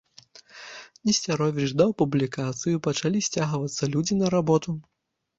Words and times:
Несцяровіч 1.09 1.67
даў 1.81 1.91
публікацыю, 1.99 2.73
і 2.79 2.81
пачалі 2.87 3.21
сцягвацца 3.27 3.83
людзі 3.97 4.17
на 4.23 4.31
работу. 4.35 4.75